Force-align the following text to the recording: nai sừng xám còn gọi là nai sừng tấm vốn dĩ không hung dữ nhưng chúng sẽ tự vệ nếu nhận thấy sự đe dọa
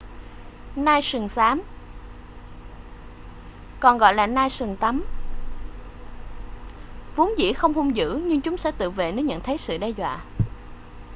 nai 0.75 1.01
sừng 1.03 1.29
xám 1.29 1.61
còn 3.79 3.97
gọi 3.97 4.13
là 4.13 4.27
nai 4.27 4.49
sừng 4.49 4.75
tấm 4.79 5.03
vốn 7.15 7.37
dĩ 7.37 7.53
không 7.53 7.73
hung 7.73 7.95
dữ 7.95 8.21
nhưng 8.25 8.41
chúng 8.41 8.57
sẽ 8.57 8.71
tự 8.71 8.89
vệ 8.91 9.11
nếu 9.11 9.25
nhận 9.25 9.41
thấy 9.41 9.57
sự 9.57 9.77
đe 9.77 9.89
dọa 9.89 10.19